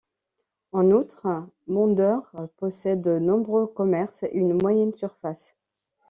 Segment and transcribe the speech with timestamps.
[0.71, 5.55] En outre, Mandeure possède de nombreux commerces et une moyenne surface.